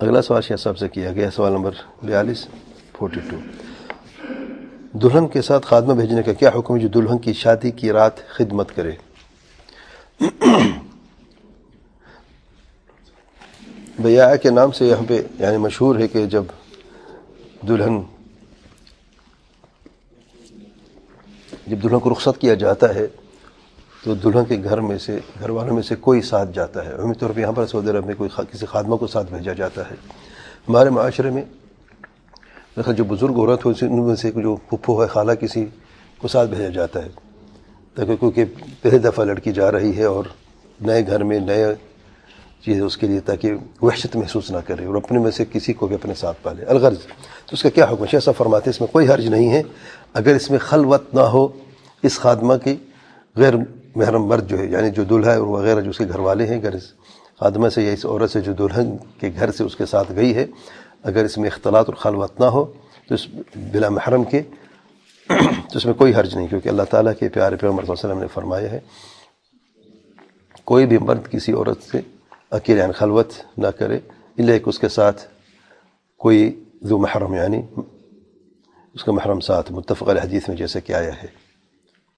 [0.00, 2.46] اگلا سوال شاہ صاحب سے کیا گیا، سوال نمبر بیالیس
[2.98, 3.36] فورٹی ٹو
[5.02, 8.20] دلہن کے ساتھ خادمہ بھیجنے کا کیا حکم ہے جو دلہن کی شادی کی رات
[8.36, 8.92] خدمت کرے؟
[13.98, 16.44] بیا کے نام سے یہاں پہ یعنی مشہور ہے کہ جب
[17.68, 18.00] دلہن
[21.66, 23.06] جب دلہن کو رخصت کیا جاتا ہے
[24.04, 27.14] تو دلہن کے گھر میں سے، گھر والوں میں سے کوئی ساتھ جاتا ہے۔ عمومی
[27.14, 29.94] طور پہ یہاں پر سعودی عرب میں کوئی کسی خادمہ کو ساتھ بھیجا جاتا ہے۔
[30.68, 31.42] ہمارے معاشرے میں
[32.96, 35.66] جو بزرگ عورت ہو، ان میں سے جو پھپھو ہے، خالہ کسی
[36.18, 37.08] کو ساتھ بھیجا جاتا ہے۔
[37.94, 38.44] تاکہ کیونکہ
[38.82, 40.24] پہلی دفعہ لڑکی جا رہی ہے اور
[40.80, 41.74] نئے گھر میں نئے
[42.64, 45.86] چیز اس کے لیے، تاکہ وحشت محسوس نہ کرے اور اپنے میں سے کسی کو
[45.86, 46.98] بھی اپنے ساتھ پالے۔ الغرض،
[47.46, 49.62] تو اس کا کیا حکم ایسا فرماتے اس میں کوئی حرج نہیں ہے۔
[50.12, 51.48] اگر اس میں خلوت نہ ہو،
[52.02, 52.76] اس خادمہ کی
[53.36, 53.54] غیر
[53.98, 56.46] محرم مرد جو ہے یعنی جو دلہا ہے اور وغیرہ جو اس کے گھر والے
[56.46, 56.92] ہیں، اگر اس
[57.40, 60.34] خادمہ سے یا اس عورت سے جو دلہن کے گھر سے اس کے ساتھ گئی
[60.36, 60.46] ہے،
[61.10, 62.64] اگر اس میں اختلاط اور خلوت نہ ہو،
[63.08, 63.26] تو اس
[63.72, 64.42] بلا محرم کے
[65.28, 68.08] تو اس میں کوئی حرج نہیں، کیونکہ اللہ تعالیٰ کے پیارے پیغمبر صلی اللہ علیہ
[68.08, 68.80] وسلم نے فرمایا ہے،
[70.64, 72.00] کوئی بھی مرد کسی عورت سے
[72.56, 73.98] اکیلے یعنی خلوت نہ کرے
[74.38, 75.26] اللہ کہ اس کے ساتھ
[76.20, 76.40] کوئی
[76.88, 77.60] ذو محرم یعنی
[78.94, 81.26] اس کا محرم ساتھ، متفق الحدیث میں جیسے کہ آیا ہے۔